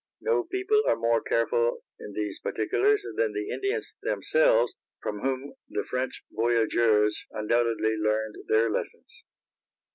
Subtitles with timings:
[0.19, 5.83] No people are more careful in these particulars than the Indians themselves, from whom the
[5.83, 9.23] French voyageurs undoubtedly learned their lessons.